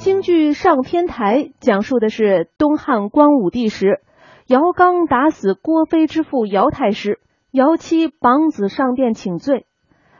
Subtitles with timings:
[0.00, 4.00] 京剧《上天台》讲述的是东汉光武帝时，
[4.46, 9.66] 姚刚打死郭妃之父姚太师，姚妻绑子上殿请罪。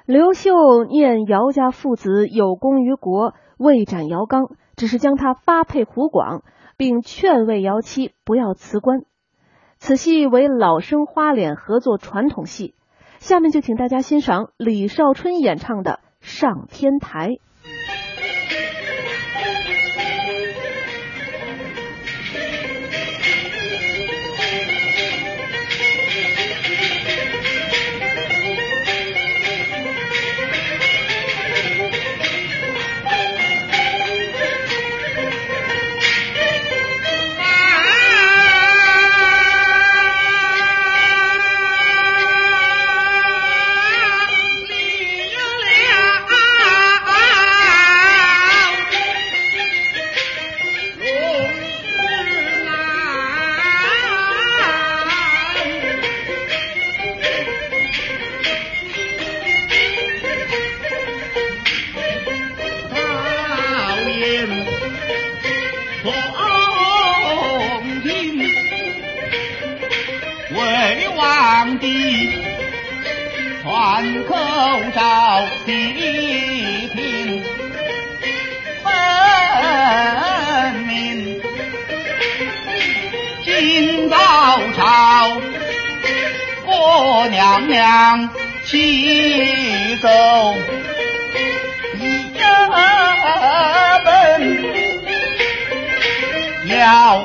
[0.04, 6.42] 刘秀念姚家父子有功于国，未斩姚刚，只是将他发配湖广，
[6.76, 9.00] 并劝慰姚妻不要辞官。
[9.78, 12.74] 此戏为老生花脸合作传统戏。
[13.18, 17.28] 下面就请大家欣赏李少春演唱的《上天台》。
[71.70, 72.32] 皇帝
[73.62, 74.34] 传口
[74.92, 77.44] 诏，地平
[78.82, 81.40] 分明。
[83.44, 84.16] 今早
[84.76, 85.40] 朝，
[86.66, 88.28] 郭娘娘
[88.64, 90.08] 启奏，
[92.00, 92.32] 一
[94.04, 94.10] 本
[96.66, 97.24] 要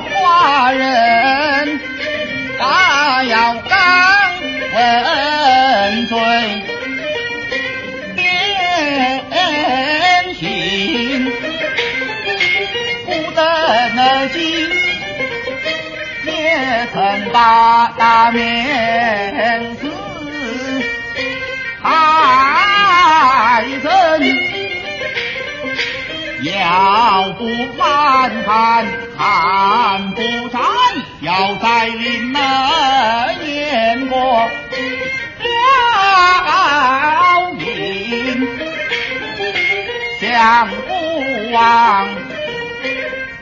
[6.36, 6.74] 问罪，
[8.14, 8.24] 典
[10.34, 11.32] 刑
[13.06, 13.40] 不得
[14.34, 14.68] 进，
[16.26, 16.28] 也
[16.92, 19.90] 曾把大面子
[21.82, 23.86] 害人，
[26.44, 30.60] 要不反叛，看不战，
[31.22, 32.42] 要在临门
[40.20, 42.08] 想不忘，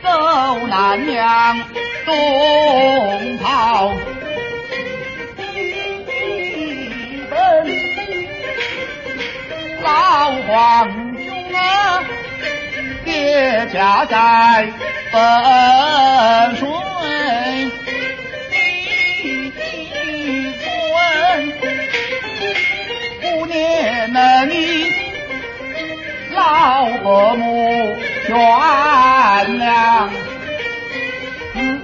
[0.03, 0.09] 走
[0.67, 1.61] 南阳
[2.05, 3.93] 东跑
[5.37, 6.05] 西
[7.31, 7.35] 奔
[9.83, 9.89] 老
[10.49, 12.03] 皇兄啊，
[13.05, 14.17] 别家在
[15.13, 16.94] 汾水。
[27.05, 27.45] 老伯母
[28.27, 28.35] 悬
[29.59, 30.09] 梁，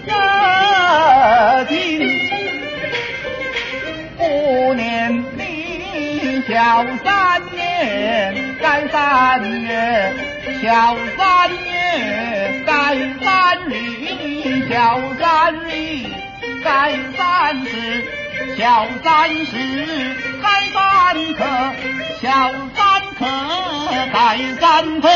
[0.07, 2.09] 家庭。
[4.19, 10.15] 五年你小三年，该三月
[10.63, 12.73] 小三月，该
[13.21, 13.29] 三
[13.69, 13.71] 日
[14.71, 14.73] 小
[15.19, 15.69] 三日，
[16.65, 17.75] 该三十
[18.57, 21.45] 小三十，该三刻。
[22.21, 22.29] 小
[22.75, 22.79] 三
[23.19, 23.25] 克
[24.13, 25.09] 带三分，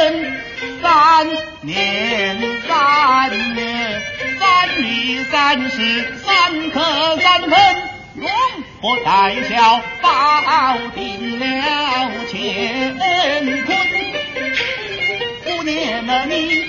[0.81, 1.29] 三
[1.61, 4.01] 年三月
[4.41, 4.43] 三
[4.77, 7.53] 日三十三克三分，
[8.17, 8.27] 永
[8.81, 11.45] 不带孝保定了
[12.33, 12.33] 乾
[13.67, 13.71] 坤。
[15.47, 16.67] 五年了你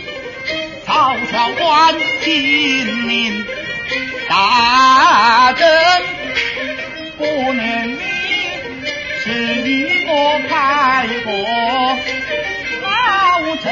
[0.85, 3.45] 曹操关金陵
[4.27, 5.67] 大征，
[7.19, 7.97] 五年你
[9.23, 9.29] 是
[9.69, 9.95] 一。
[10.07, 11.33] 我开国，
[12.83, 13.65] 老臣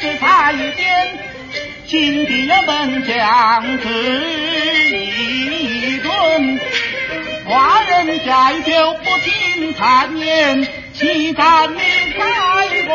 [0.00, 1.18] 只差一点，
[1.88, 3.88] 请弟们将之
[4.88, 6.60] 一顿。
[7.46, 11.78] 寡人再就不听谗言，欺诈你
[12.12, 12.22] 开
[12.86, 12.94] 国。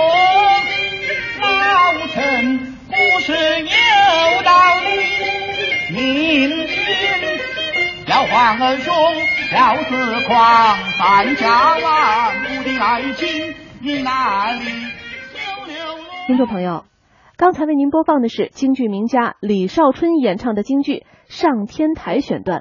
[1.41, 4.51] 老臣不是有道
[4.85, 4.89] 理，
[5.89, 6.60] 明
[8.27, 8.93] 皇儿兄。
[9.53, 14.59] 要是狂三家万古的爱情你哪里
[16.27, 16.85] 听众朋友，
[17.35, 20.93] 刚才为您播放的是京剧名家李少春演唱的京剧
[21.27, 22.59] 《上天台》选段。